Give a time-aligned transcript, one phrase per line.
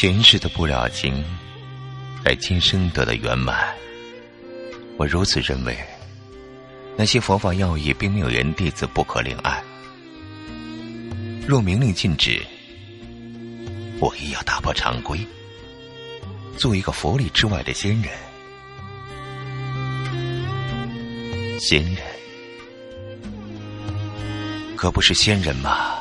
[0.00, 1.22] 前世的不了情，
[2.24, 3.68] 在今生得的圆满。
[4.96, 5.76] 我如此认为。
[6.96, 9.62] 那些佛法要义，并没有人弟子不可恋爱。
[11.46, 12.40] 若明令禁止，
[14.00, 15.20] 我亦要打破常规，
[16.56, 18.10] 做一个佛理之外的仙人。
[21.60, 21.96] 仙人，
[24.76, 25.99] 可不是仙人吗？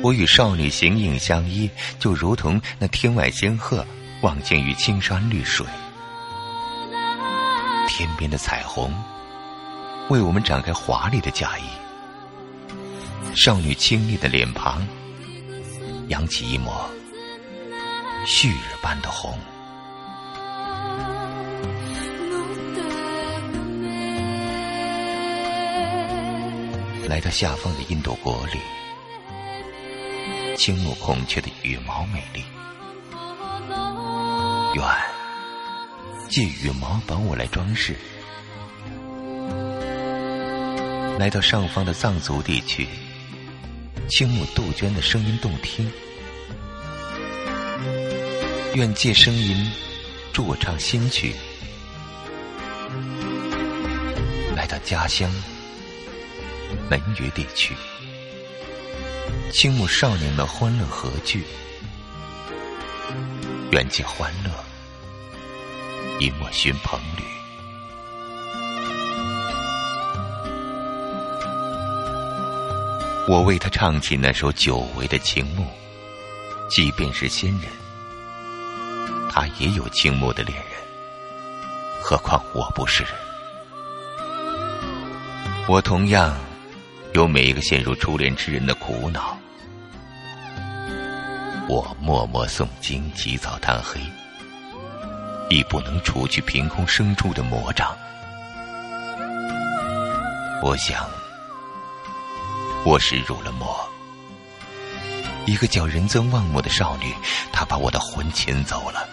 [0.00, 3.84] 我与少女形影相依，就如同那天外仙鹤
[4.22, 5.66] 望见于青山绿水。
[7.88, 8.94] 天边的彩虹，
[10.08, 11.62] 为我们展开华丽的嫁衣。
[13.34, 14.86] 少女清丽的脸庞，
[16.08, 16.88] 扬起一抹
[18.24, 19.36] 旭日般的红。
[27.08, 28.60] 来到下方的印度国里，
[30.58, 32.42] 青木孔雀的羽毛美丽，
[34.74, 34.84] 愿。
[36.28, 37.94] 借羽毛帮我来装饰。
[41.16, 42.88] 来到上方的藏族地区，
[44.10, 45.88] 青木杜鹃的声音动听，
[48.74, 49.70] 愿借声音
[50.32, 51.36] 助我唱新曲。
[54.56, 55.30] 来到家乡
[56.90, 57.76] 门隅地区，
[59.50, 61.42] 青木少年的欢乐合聚，
[63.72, 64.50] 愿借欢乐。
[66.20, 67.22] 一抹寻朋侣，
[73.26, 75.66] 我为他唱起那首久违的情目。
[76.68, 77.62] 即便是仙人，
[79.30, 80.66] 他也有倾慕的恋人，
[82.02, 83.12] 何况我不是人？
[85.66, 86.36] 我同样
[87.14, 89.38] 有每一个陷入初恋之人的苦恼。
[91.68, 94.00] 我默默诵经，起早贪黑。
[95.50, 97.94] 亦不能除去凭空生出的魔障。
[100.62, 101.06] 我想，
[102.86, 103.78] 我是入了魔。
[105.44, 107.14] 一个叫仁增旺姆的少女，
[107.52, 109.06] 她把我的魂牵走了。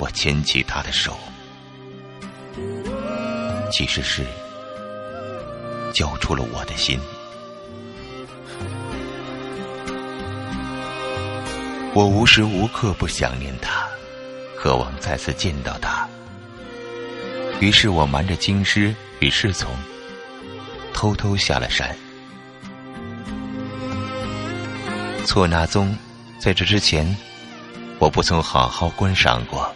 [0.00, 1.18] 我牵起她的手，
[3.72, 4.26] 其实是
[5.94, 7.00] 交出了我的心。
[11.98, 13.84] 我无时无刻不想念他，
[14.56, 16.08] 渴望再次见到他。
[17.58, 19.68] 于是我瞒着京师与侍从，
[20.94, 21.92] 偷偷下了山。
[25.24, 25.92] 错那宗
[26.38, 27.16] 在这之前，
[27.98, 29.68] 我不曾好好观赏过，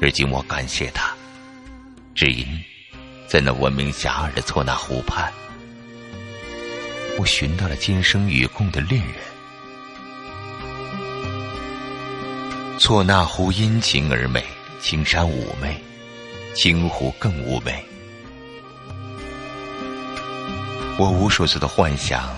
[0.00, 1.12] 而今我感谢他，
[2.14, 2.46] 只因
[3.26, 5.32] 在那闻名遐迩的错那湖畔，
[7.18, 9.31] 我寻到了今生与共的恋人。
[12.78, 14.44] 错那湖因晴而美，
[14.80, 15.80] 青山妩媚，
[16.54, 17.84] 青湖更妩媚。
[20.98, 22.34] 我无数次的幻想，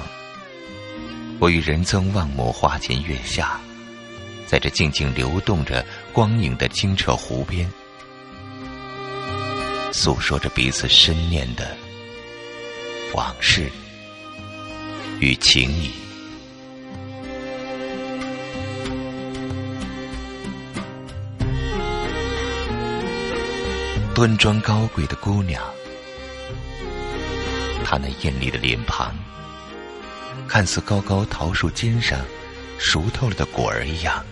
[1.39, 3.59] 我与仁增旺姆花前月下，
[4.47, 7.71] 在这静静流动着光影的清澈湖边，
[9.93, 11.75] 诉说着彼此深念的
[13.15, 13.71] 往事
[15.21, 16.04] 与情谊。
[24.15, 25.61] 端庄高贵的姑娘，
[27.85, 29.13] 她那艳丽的脸庞，
[30.47, 32.21] 看似高高桃树尖上
[32.79, 34.25] 熟透了的果儿一样。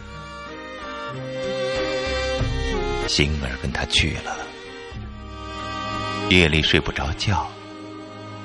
[3.08, 4.36] 星儿跟他去了，
[6.30, 7.50] 夜里睡不着觉，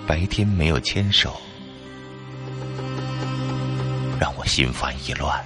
[0.08, 1.40] 白天没有牵手，
[4.20, 5.46] 让我心烦意乱。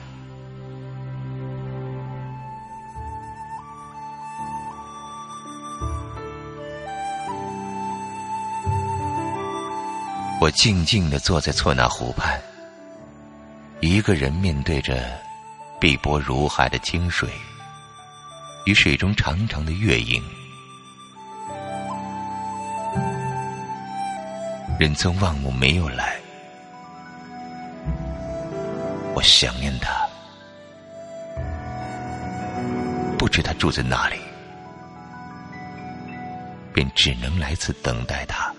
[10.41, 12.41] 我静静的坐在错那湖畔，
[13.79, 14.99] 一个人面对着
[15.79, 17.29] 碧波如海的清水
[18.65, 20.19] 与水中长长的月影。
[24.79, 26.19] 仁宗望母没有来，
[29.13, 30.09] 我想念他，
[33.15, 34.15] 不知他住在哪里，
[36.73, 38.50] 便只能来此等待他。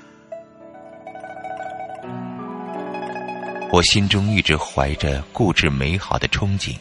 [3.72, 6.76] 我心中一直怀着固执美好的憧憬，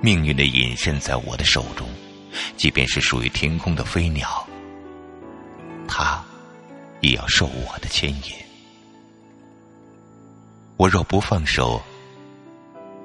[0.00, 1.86] 命运的隐身在我的手中，
[2.56, 4.48] 即便是属于天空的飞鸟，
[5.86, 6.24] 它
[7.02, 8.32] 也要受我的牵引。
[10.78, 11.78] 我若不放手，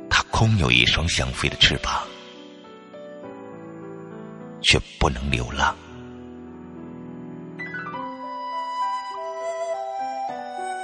[0.10, 2.08] 它空有一双想飞的翅膀，
[4.62, 5.76] 却不能流浪。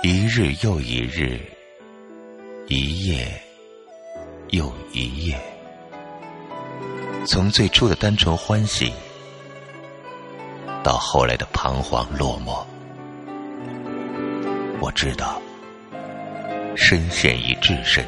[0.08, 1.42] 一日又一日，
[2.68, 3.28] 一夜
[4.50, 5.36] 又一夜，
[7.26, 8.94] 从最初的单纯欢喜，
[10.84, 12.64] 到后来的彷徨落寞，
[14.80, 15.42] 我知道，
[16.76, 18.06] 深陷已至深。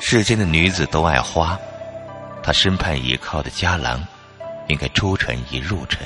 [0.00, 1.60] 世间的女子都爱花，
[2.42, 4.02] 她身畔倚靠的家郎，
[4.68, 6.00] 应该出尘亦入尘。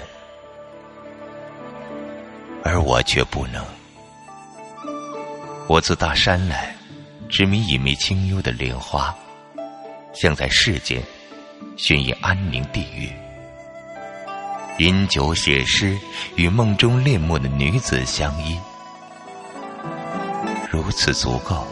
[2.65, 3.63] 而我却不能。
[5.69, 6.75] 我自大山来，
[7.29, 9.15] 执迷一枚清幽的莲花，
[10.15, 11.03] 想在世间
[11.77, 13.13] 寻一安宁地狱。
[14.79, 15.97] 饮酒写诗，
[16.37, 18.59] 与梦中恋慕的女子相依，
[20.71, 21.67] 如此足够。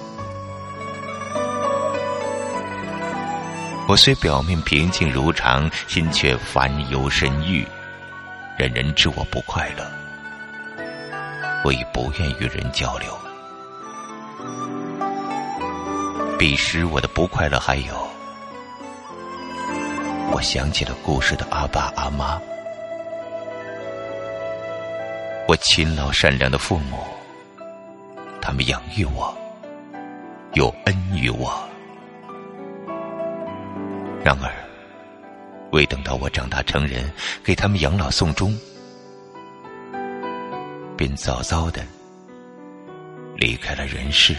[3.88, 7.66] 我虽表面平静如常，心却烦忧深郁，
[8.56, 10.01] 人人知我不快乐。
[11.64, 13.16] 我已不愿与人交流。
[16.38, 18.08] 彼时我的不快乐还有，
[20.32, 22.40] 我想起了故事的阿爸阿妈，
[25.46, 26.98] 我勤劳善良的父母，
[28.40, 29.32] 他们养育我，
[30.54, 31.62] 有恩于我。
[34.24, 34.50] 然而，
[35.70, 37.08] 未等到我长大成人，
[37.44, 38.58] 给他们养老送终。
[41.02, 41.84] 便早早的
[43.36, 44.36] 离开了人世，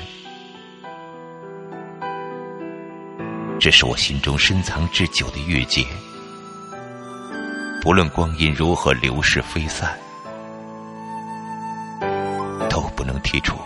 [3.59, 5.85] 这是我心中深藏至久的郁结。
[7.81, 9.99] 不论光阴如何流逝飞散，
[12.69, 13.57] 都不能剔除。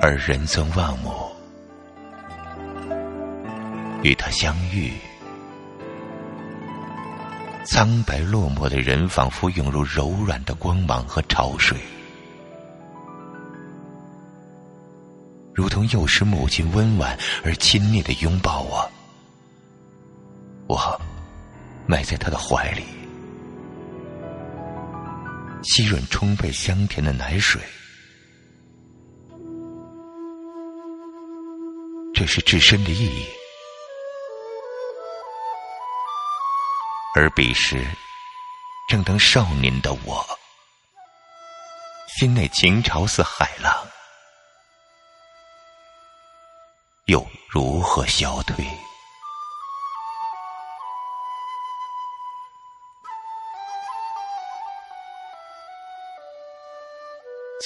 [0.00, 1.10] 而人曾望母，
[4.04, 4.92] 与他相遇。
[7.66, 11.76] 苍白落寞的人，仿佛涌入柔软的光芒和潮水，
[15.52, 18.88] 如同幼时母亲温婉而亲昵的拥抱我。
[20.68, 21.00] 我
[21.86, 22.84] 埋在他的怀里，
[25.62, 27.60] 吸吮充沛香甜的奶水，
[32.14, 33.26] 这是至深的意义。
[37.18, 37.82] 而彼时，
[38.90, 40.22] 正当少年的我，
[42.08, 43.88] 心内情潮似海浪，
[47.06, 48.66] 又如何消退？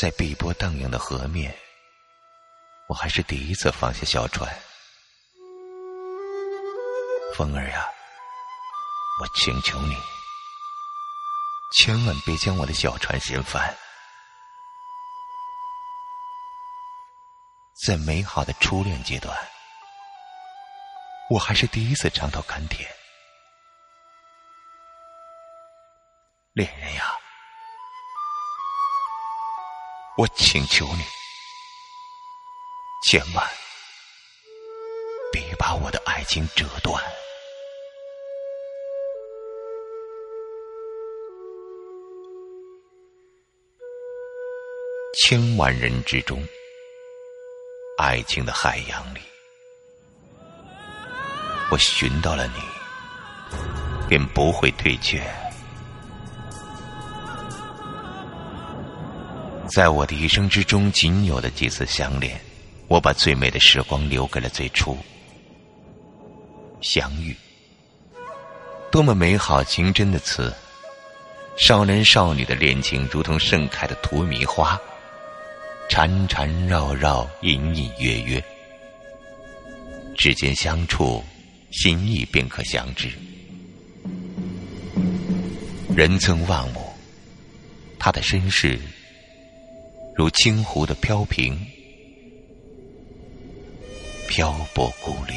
[0.00, 1.52] 在碧波荡漾的河面，
[2.88, 4.48] 我还是第一次放下小船，
[7.34, 7.88] 风儿呀！
[9.20, 9.94] 我请求你，
[11.74, 13.76] 千万别将我的小船掀翻。
[17.86, 19.36] 在美好的初恋阶段，
[21.28, 22.90] 我还是第一次尝到甘甜。
[26.54, 27.14] 恋人呀，
[30.16, 31.04] 我请求你，
[33.06, 33.46] 千万
[35.30, 37.19] 别把我的爱情折断。
[45.12, 46.40] 千万人之中，
[47.98, 49.18] 爱情的海洋里，
[51.68, 52.60] 我寻到了你，
[54.08, 55.20] 便不会退却。
[59.66, 62.40] 在我的一生之中，仅有的几次相恋，
[62.86, 64.96] 我把最美的时光留给了最初
[66.80, 67.36] 相遇。
[68.92, 70.52] 多么美好情真的词！
[71.56, 74.80] 少男少女的恋情，如同盛开的荼蘼花。
[75.90, 78.42] 缠缠绕绕，隐隐约约，
[80.16, 81.20] 指尖相触，
[81.72, 83.10] 心意便可相知。
[85.94, 86.94] 人曾望母，
[87.98, 88.78] 他的身世
[90.16, 91.60] 如清湖的飘萍，
[94.28, 95.36] 漂泊孤零。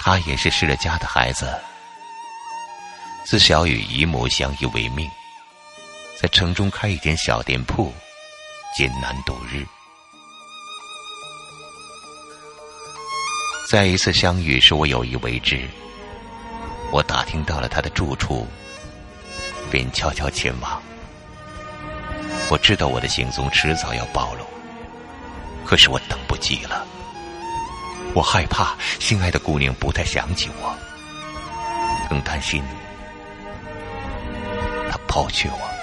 [0.00, 1.52] 他也是失了家的孩子，
[3.26, 5.10] 自小与姨母相依为命。
[6.24, 7.92] 在城中开一间小店铺，
[8.74, 9.62] 艰难度日。
[13.70, 15.68] 再一次相遇，是我有意为之。
[16.90, 18.48] 我打听到了他的住处，
[19.70, 20.82] 便悄悄前往。
[22.48, 24.46] 我知道我的行踪迟早要暴露，
[25.66, 26.86] 可是我等不及了。
[28.14, 30.74] 我害怕心爱的姑娘不再想起我，
[32.08, 32.64] 更担心
[34.90, 35.73] 她抛却我，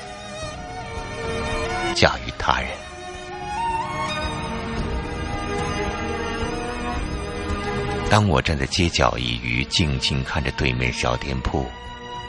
[2.01, 2.71] 嫁与他人。
[8.09, 11.63] 当我站在街角一隅，静静看着对面小店铺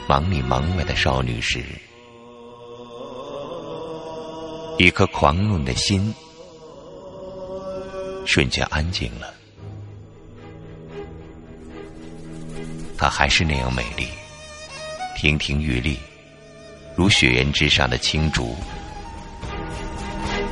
[0.06, 1.64] 忙里忙外的少女时，
[4.76, 6.14] 一颗狂怒的心
[8.26, 9.32] 瞬间安静了。
[12.98, 14.06] 她还是那样美丽，
[15.16, 15.98] 亭亭玉立，
[16.94, 18.54] 如雪原之上的青竹。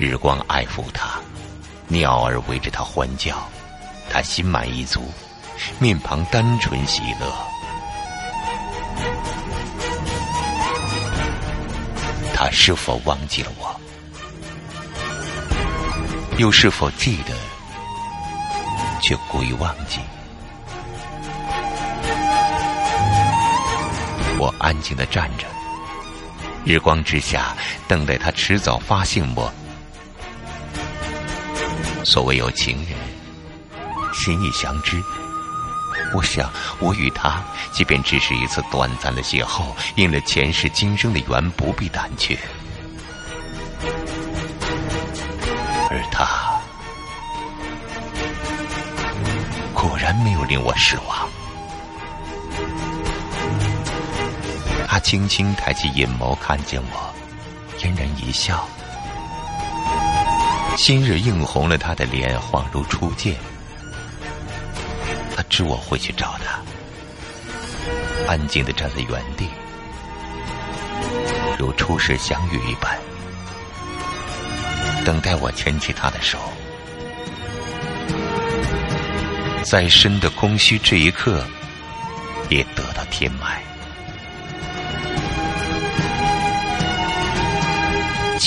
[0.00, 1.11] 日光爱抚她，
[1.88, 3.37] 鸟儿围着她欢叫。
[4.09, 5.12] 他心满意足，
[5.78, 7.33] 面庞单纯喜乐。
[12.35, 13.78] 他是否忘记了我？
[16.38, 17.35] 又是否记得，
[19.02, 20.00] 却故意忘记？
[24.38, 25.47] 我安静的站着，
[26.64, 27.54] 日光之下，
[27.87, 29.52] 等待他迟早发现我。
[32.11, 32.99] 所谓有情人。
[34.12, 35.00] 心意相知，
[36.12, 36.50] 我想
[36.81, 37.40] 我与他，
[37.71, 39.62] 即便只是一次短暂的邂逅，
[39.95, 42.37] 应了前世今生的缘，不必胆怯。
[45.88, 46.26] 而他
[49.73, 51.29] 果然没有令我失望。
[54.88, 57.14] 他轻轻抬起眼眸，看见我，
[57.79, 58.69] 嫣然一笑。
[60.77, 63.37] 今日映红了他的脸，恍如初见。
[65.37, 66.61] 他知我会去找他，
[68.27, 69.49] 安静的站在原地，
[71.59, 72.99] 如初时相遇一般，
[75.05, 76.39] 等待我牵起他的手。
[79.62, 81.45] 再深的空虚，这一刻
[82.49, 83.70] 也得到填满。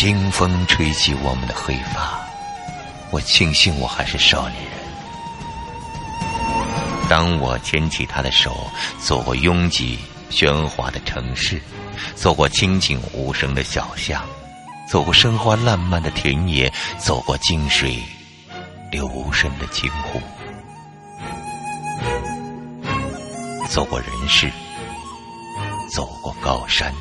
[0.03, 2.19] 清风吹起我们的黑发，
[3.09, 4.73] 我庆幸我还是少年人。
[7.07, 8.69] 当我牵起他的手，
[8.99, 9.97] 走过拥挤
[10.29, 11.61] 喧哗的城市，
[12.15, 14.21] 走过清静无声的小巷，
[14.89, 17.97] 走过生花烂漫的田野，走过静水
[18.91, 20.21] 流深的清湖，
[23.69, 24.51] 走过人世，
[25.89, 26.93] 走过高山，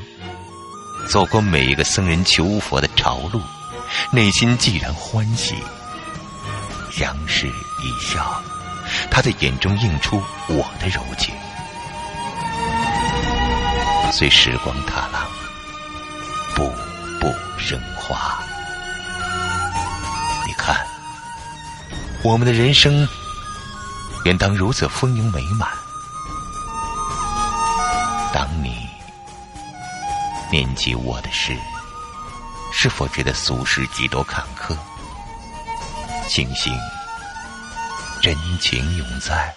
[1.08, 3.42] 走过每一个僧人求佛的朝路，
[4.10, 5.56] 内心既然欢喜，
[6.90, 8.42] 相视一笑。
[9.10, 11.34] 他的眼中映出我的柔情，
[14.10, 15.26] 随时光踏浪，
[16.54, 16.70] 步
[17.20, 18.42] 步生花。
[20.46, 20.76] 你看，
[22.22, 23.06] 我们的人生
[24.24, 25.68] 原当如此丰盈美满。
[28.32, 28.48] 当
[30.52, 31.56] 念及我的事，
[32.74, 34.76] 是否觉得俗世几多坎坷？
[36.28, 36.70] 庆幸。
[38.20, 39.52] 真情永在，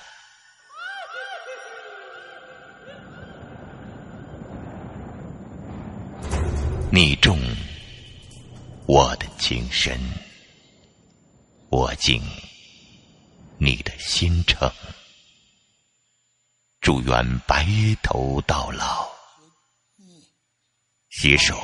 [6.90, 7.38] 你重
[8.88, 10.00] 我的情深，
[11.70, 12.24] 我敬
[13.60, 14.72] 你的心诚。
[16.82, 17.68] 祝愿白
[18.02, 19.08] 头到老，
[21.18, 21.56] 携手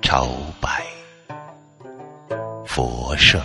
[0.00, 0.26] 朝
[0.58, 0.82] 拜
[2.64, 3.38] 佛圣。